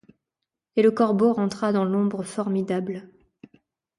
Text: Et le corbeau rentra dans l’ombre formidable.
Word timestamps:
Et 0.75 0.81
le 0.81 0.89
corbeau 0.89 1.31
rentra 1.31 1.71
dans 1.71 1.83
l’ombre 1.85 2.23
formidable. 2.23 3.07